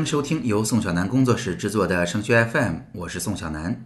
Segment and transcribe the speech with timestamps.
[0.00, 3.84] 欢迎收听由宋小南工作室制作的升学 FM，我是宋小南。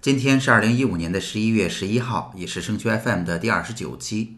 [0.00, 4.36] 今天是二零一五年的十一月十一号，也是升学 FM 的第二十九期。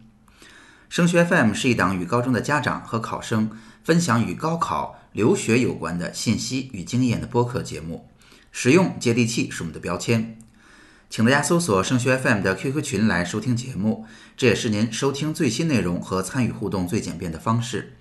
[0.89, 3.51] 升学 FM 是一档与高中的家长和考生
[3.85, 8.09] 分享与高考、留学有关的信息与经验的播客节目，
[8.51, 10.39] 实用接地气是我们的标签。
[11.11, 14.07] 请大家搜索升学 FM 的 QQ 群来收听节目，
[14.39, 17.99] 这也是您收听最新内容和参与互动最简便的方式。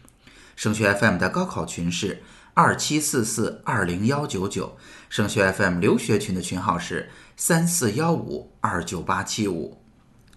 [0.56, 2.22] 升学 FM 的高考群是
[2.62, 4.78] 二七四四二零幺九九，
[5.08, 9.82] 升学 FM 留学群的群号是三四幺五二九八七五。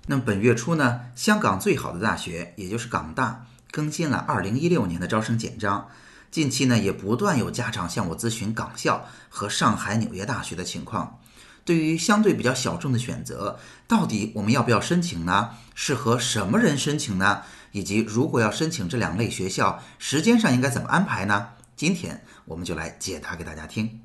[0.06, 5.88] 那么本月初呢，香港最好的大学，也就是港大，更新了二零一六年的招生简章。
[6.30, 11.18] 近期呢，也不断有家长向我咨询港校和上海、纽约大学的情况。
[11.64, 15.50] 对于相对比较小众的选择，到底我们要不要申请呢？
[15.74, 17.42] 适合什么人申请呢？
[17.72, 21.48] 以及如果要申请这两类学校，时间上应该怎么安排呢？
[21.82, 24.02] 今天我们就来解答给大家听。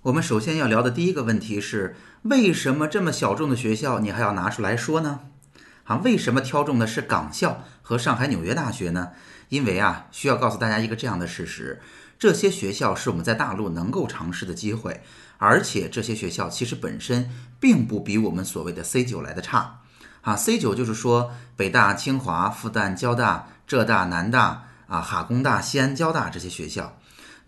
[0.00, 5.20] 我们首先要聊的第一个问题是，为什么这么小众的学校你还要拿出来说呢？
[5.84, 9.10] 啊，为什么挑中的是港校和上海纽约大学呢？
[9.50, 11.82] 因为啊，需要告诉大家一个这样的事实：
[12.18, 15.02] 这些学校是我们在大陆能够尝试的机会，
[15.36, 19.82] 而且这些学校其实本身并不比我们所谓的 C 九来的差。
[20.22, 26.96] 啊，C 九就是说北大、清华、复旦、交大、浙大、南大啊、哈工大、西安交大这些学校，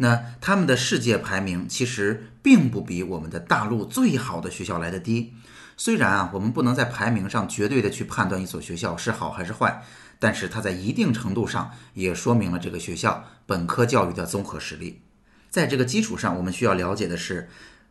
[0.02, 5.32] 那他们的世界排名其实并不比我们的大陆最好的学校来的低。
[5.76, 9.84] 虽然啊，我们不能在排名上绝对的去判断一所学校是好还是坏，
[10.18, 15.02] 但是它在一定程度上也说明了这个学校本科教育的综合实力。
[15.48, 17.48] 在这个基础上，我们需要了解的是，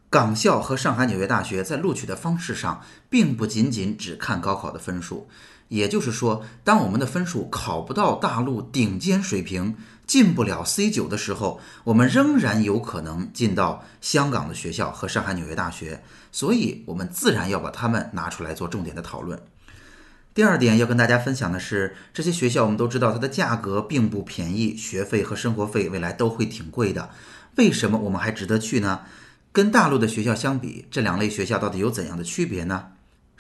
[0.10, 5.30] 港校和上海纽约大学在录取的方式上，并不仅仅只看高考的分数。
[5.70, 9.78] 也就是说，当我们的分数考不到大陆顶尖水平，
[10.12, 16.04] 进不了 C 九的时候，我们仍然有可能进到香港的学校和上海纽约大学。
[16.34, 19.42] 所以，我们自然要把它们拿出来做重点的讨论。
[20.34, 27.10] 第二点要跟大家分享的是，这些学校我们都知道它的价格并不便宜，学费和生活费未来都会挺贵的。
[27.56, 29.04] 为什么我们还值得去呢？
[29.54, 32.88] 跟大陆的学校相比，这两类学校到底有怎样的区别呢？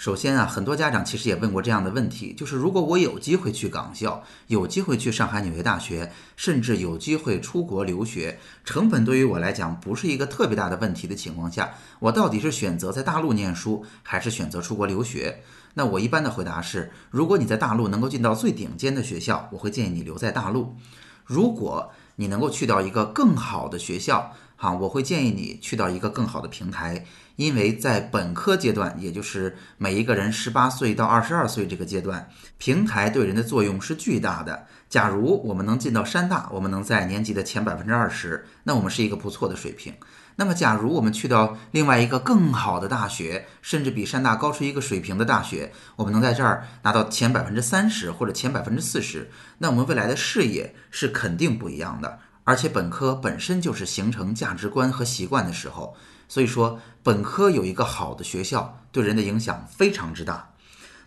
[0.01, 15.43] 首先啊，很多家长其实也问过这样的问题，就是如果我有机会去港校，有机会去上海纽约大学，甚至有机会出国留学，成本对于我来讲不是一个特别大的问题的情况下，我到底是选择在大陆念书，还是选择出国留学？
[15.75, 20.75] 那我一般的回答是，如果你在大陆能够进到最顶尖的学校，我会建议你留在大陆；
[21.23, 27.03] 如果你能够去到一个更好的学校，哈，我会建议你去到一个更好的平台。
[27.35, 34.67] 因为在本科阶段，也就是每一个人十八岁到二十二岁这个阶段，平台对人的作用是巨大的。
[34.87, 39.95] 假如我们能进到山大，我们能在年级的前百分之二十，那我们是一个不错的水平。
[40.35, 52.19] 那么，假如我们去到另外一个更好的大学，甚至比山大高出一个水平的大学，我们能在这儿拿到前百分之三十或者前百分之四十，那我们未来的视野是肯定不一样的。
[52.43, 55.95] 而且，本科本身就是形成价值观和习惯的时候。
[56.27, 60.53] 所以说，本科有一个好的学校，对人的影响非常之大。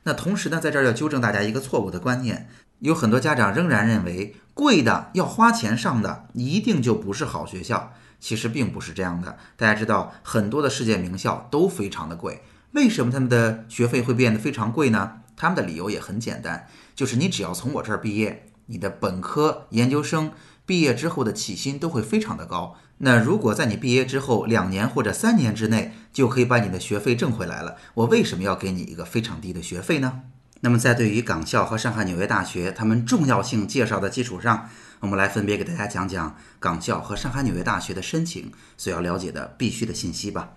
[0.03, 2.49] 那同时呢，在这儿要纠正大家一个错误的观念，
[2.81, 9.37] 有很多家长仍然认为贵的要花钱上的一定就不是好学校，其实并不是这样的。
[9.57, 15.21] 大家知道，很多的世界名校都非常的贵，为什么他们的学费会变得非常贵呢？
[15.37, 20.31] 他们的理由也很简单，就是你只要从我这儿毕业，你的本科、研究生
[20.65, 22.77] 毕业之后的起薪都会非常的高。
[22.99, 30.23] 那如果在你毕业之后两年或者三年之内就可以把你的学费挣回来了，我为什么要给你一个非常低的学费呢？
[30.65, 34.71] 那么在对于港校和上海纽约大学他们重要性介绍的基础上，
[35.01, 40.53] 我们来分别给大家讲讲港校和上海纽约大学的申请所要了解的必须的信息吧。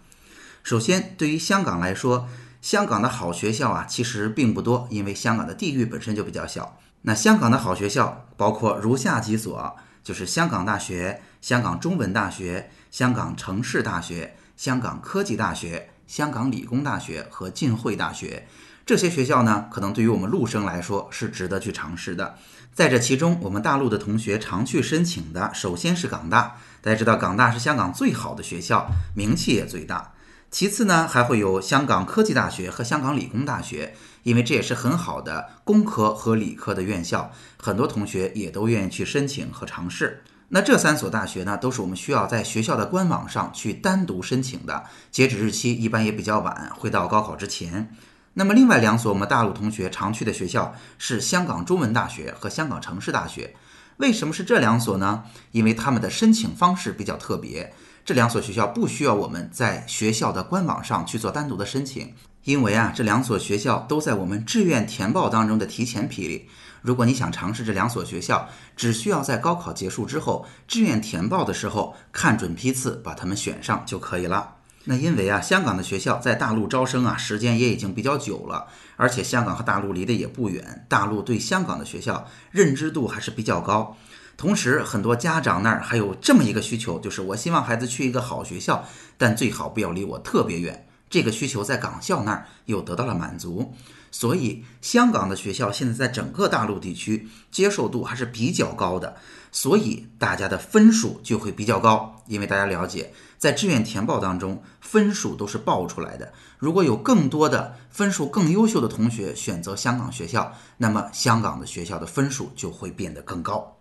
[0.63, 2.29] 首先，对于香港来说，
[2.61, 6.79] 香港的好学校啊其实并不多，因为香港的地域本身就比较小。
[7.01, 9.75] 那香港的好学校包括如下几所，
[10.05, 11.21] 就是香港大学。
[11.41, 18.47] 香港中文大学、香港城市大学、香港科技大学、香港理工大学和浸会大学，
[18.87, 22.35] 这些学校呢，可能对于我们陆生来说是值得去尝试的。
[22.73, 26.55] 在这其中，我们大陆的同学常去申请的，首先是港大。
[26.81, 30.13] 大家知道，港大是香港最好的学校，名气也最大。
[30.49, 33.93] 其次呢，还会有香港科技大学和香港理工大学，
[34.23, 40.23] 因为这也是很好的工科和理科的院校，很多同学也都愿意去申请和尝试。
[40.47, 47.93] 那这三所大学呢，都是我们需要在学校的官网上去单独申请的，截止日期一般也比较晚，会到高考之前。
[48.39, 53.55] 那么另外两所我们大陆同学常去的学校是香港中文大学和香港城市大学。
[53.97, 55.23] 为什么是这两所呢？
[55.53, 57.73] 因为他们的申请方式比较特别。
[58.05, 62.13] 这两所学校不需要我们在学校的官网上去做单独的申请，
[62.43, 66.47] 因为啊，这两所学校都在我们志愿填报当中的提前批里。
[66.83, 74.56] 如果你想尝试这两所学校，只需要在高考结束之后，志愿填报的时候看准批次，把他们选上就可以了。
[74.89, 83.97] 那因为啊，香港的学校在大陆招生啊，时间也已经比较久了，而且香港和大陆离得也不远，大陆对香港的学校认知度还是比较高。
[84.37, 88.85] 同时，很多家长那儿还有这么一个需求，就是我希望孩子去一个好学校，
[89.17, 90.87] 但最好不要离我特别远。
[91.09, 93.73] 这个需求在港校那儿又得到了满足，
[94.11, 99.17] 所以香港的学校现在在整个大陆地区接受度还是比较高的，
[99.51, 102.16] 所以大家的分数就会比较高。
[102.27, 106.31] 因为大家了解，在志愿填报当中，分数都是报出来的。
[106.59, 113.77] 如果有更多的分数更优秀的同学选择香港学校，那么香港的学校的分数就会变得更高。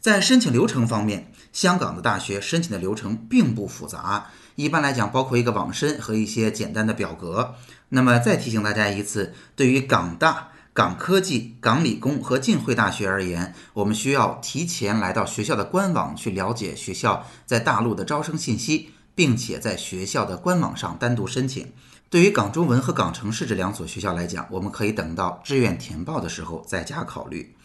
[0.00, 7.56] 在申请流程方面，香港的大学申请的流程并不复杂，一般来讲包括一个网申和一些简单的表格。
[7.88, 21.72] 那么再提醒大家一次，对于港大、港科技、港理工和浸会大学而言，我们需要提前来到学校的官网去了解学校在大陆的招生信息，并且在学校的官网上单独申请。
[22.08, 27.56] 对于港中文和港城市这两所学校来讲，我们可以等到志愿填报的时候再加考虑。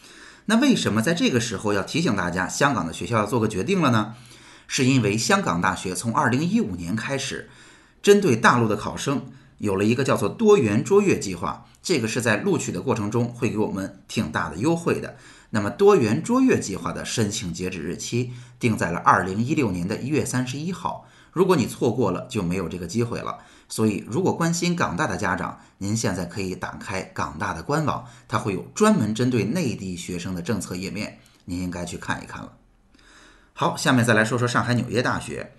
[0.45, 4.15] 那为什么在这个时候要提醒大家，香港的学校要做个决定了呢？
[4.65, 7.51] 是因为香港大学从二零一五年开始，
[8.01, 9.27] 针对大陆的考生
[9.59, 15.17] 有了一个叫做多元卓越计划，这个是在录取的过程中会给我们挺大的优惠的。
[15.51, 23.37] 那么多元卓越计划的申请截止日期定在了二零一六年的一月三十一号，如果你错过了，就没有这个机会了。
[23.69, 32.53] 所以，如果关心港大的家长，您现在可以打开港大的官网，它会有专门针对内地学生的政策页面，您应该去看一看了。
[33.53, 35.53] 好，下面再来说说上海纽约大学。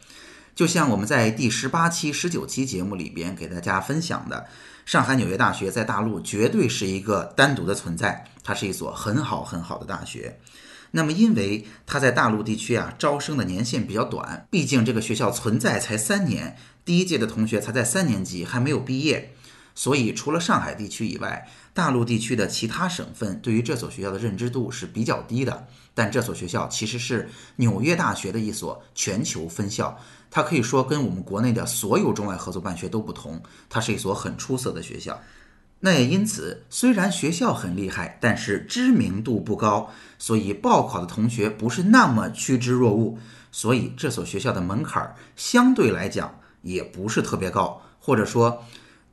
[0.54, 4.46] 就像我们在第十八期、十九期节目里边给大家分享的，
[4.84, 10.38] 上海纽约大学在大陆绝对是一个单独的存在，它是一所很好很好的大学。
[10.90, 19.34] 那么，因为它在大陆地区啊招生的年限比较短，毕竟这个学校存在才三年，第一届的同学才在三年级，还没有毕业，
[19.74, 25.66] 所以除了上海地区以外，大陆地区的其他省份对于这所学校的认知度是比较低的。
[25.94, 29.98] 但这所学校其实是纽约大学的一所全球分校，
[30.30, 35.20] 它可以说跟我们国内的所有中外合作办学都不同，它是一所很出色的学校。
[35.80, 43.18] 那也因此，虽然学校很厉害，但是知名度不高，所以报考的同学不是那么趋之若鹜。
[43.52, 48.64] 所以这所学校的门槛相对来讲也不是特别高，或者说，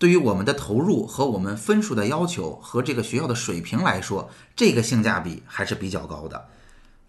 [0.01, 6.47] 对于我们的投入和我们分数的要求和这个学校的水平来说，这个性价比还是比较高的。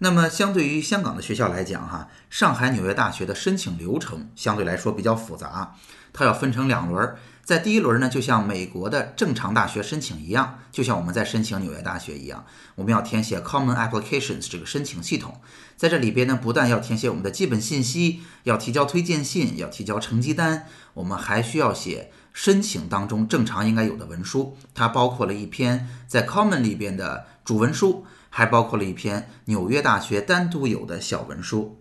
[0.05, 5.77] 那么，相对于香港的学校来讲，哈，上海纽约大学的申请流程相对来说比较复杂，
[6.13, 7.15] 它要分成两轮。
[7.45, 12.45] 在第一轮呢，就像美国的正常大学申请一样，就像我们在申请纽约大学一样，
[12.75, 15.41] 我们要填写 Common Applications 这个申请系统。
[15.77, 24.57] 在这里边呢，不但要填写我们的基本信息，要提交推荐信，要提交成绩单，我们还需要写申请当中正常应该有的文书。
[24.75, 31.79] 它包括了一篇在 Common 里边的主文书，还包括了一篇纽约大学单独有的小文书。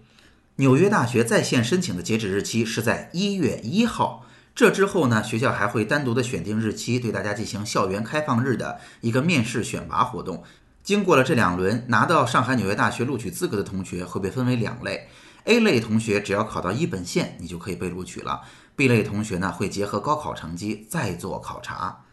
[0.58, 4.26] 纽约大学在线申请的截止日期是在一月一号。
[4.54, 10.44] 这之后呢，学校还会单独的选定日期，对大家进行校园开放日的一个面试选拔活动。
[10.84, 15.08] 经过了这两轮，拿到上海纽约大学录取资格的同学会被分为两类
[15.46, 18.42] ：A 类同学只要考到一本线，你就可以被录取了
[18.76, 22.04] ；B 类同学呢，会结合高考成绩再做考察。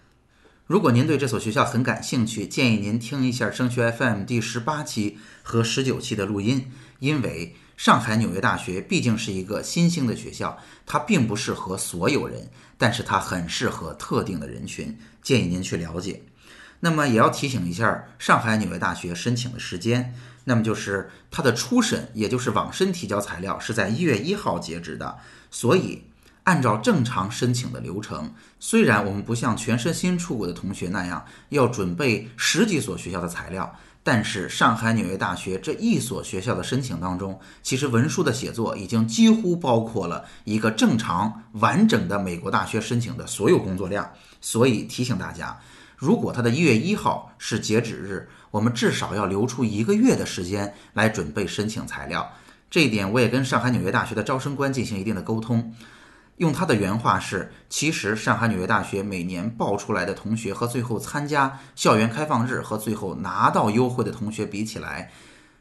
[0.69, 6.71] 如果您对这所学校很感兴趣，建议您听一下升学 FM 第十八期和十九期的录音，
[7.01, 7.57] 因为。
[7.79, 16.23] 上海纽约大学毕竟是一个新兴的学校，它并不适合所有人，但是它很适合特定的人群，建议您去了解。
[16.81, 25.17] 那么也要提醒一下，上海纽约大学申请的时间，那么就是它的初审，也就是网申提交材料是在一月一号截止的。
[25.49, 26.03] 所以
[26.49, 33.71] 按照正常申请的流程，虽然我们不像全身心出国的同学那样要准备十几所学校的材料。
[34.03, 44.11] 但是上海纽约大学这一所学校的申请当中，其实文书的写作已经几乎包括了一个正常完整的美国大学申请的所有工作量。
[44.41, 45.61] 所以提醒大家，
[45.99, 52.33] 如果他的一月一号是截止日，我们至少要留出一个月的时间来准备申请材料。
[52.71, 55.75] 这一点我也跟上海纽约大学的招生官进行一定的沟通。
[56.39, 65.11] 用他的原话是：“其实上海纽约大学每年报出来的同学和最后参加校园开放日和最后拿到优惠的同学比起来，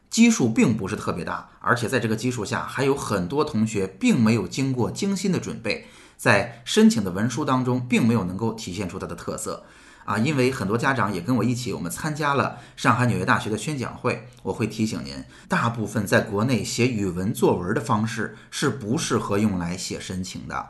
[0.10, 9.64] 基数并不是特别大，而且在这个基数下，还有很多同学并没有经过精心的准备，在申请的文书当中，并没有能够体现出它的特色。
[10.08, 10.18] 啊。
[10.18, 20.70] 因为很多家长也跟我一起，我们参加了上海纽约大学的宣讲会，我会提醒您，大部分在国内写语文作文的方式是不适合用来写申请的。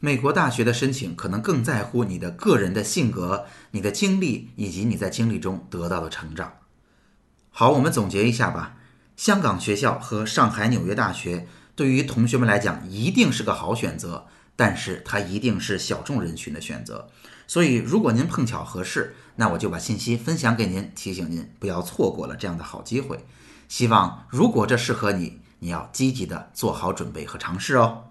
[0.00, 6.52] 美国大学的申请可能更在乎你的个人的性格、你的经历以及你在经历中得到的成长。
[7.50, 8.76] 好，我们总结一下吧。
[9.16, 17.08] 香港学校和上海纽约大学对于同学们来讲一定是个好选择，但是它一定是小众人群的选择。
[17.48, 23.24] 所以，如果您碰巧合适，那我就把信息分享给您，提醒您不要错过了这样的好机会。
[23.66, 28.04] 希望如果这适合你，你要积极的做好准备和尝试哦。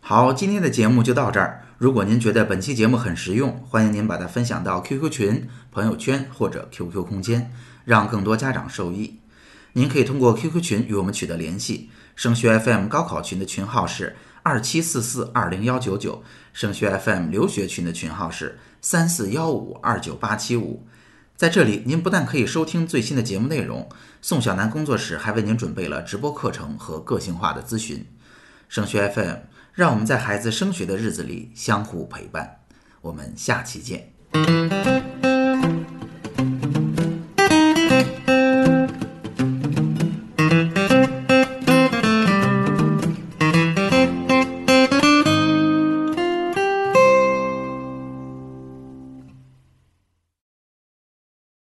[0.00, 1.62] 好，今天的节目就到这儿。
[1.78, 7.50] 如果您觉得本期节目很实用，欢迎您把它分享到 QQ 群、朋友圈或者 QQ 空间。
[7.86, 9.20] 让更多家长受益。
[9.74, 11.88] 您可以通过 QQ 群与我们取得联系。
[12.16, 16.22] 升学 FM 高考群的群号是二七四四二零幺九九，
[16.52, 20.86] 升学 FM 留学群的群号是三四幺五二九八七五。
[21.34, 23.88] 在这里，您不但可以收听最新的节目内容，
[24.22, 28.06] 宋小楠工作室还为您准备了直播课程和个性化的咨询。
[28.68, 29.34] 升学 FM，
[29.74, 32.60] 让我们在孩子升学的日子里相互陪伴。
[33.00, 34.95] 我们下期见。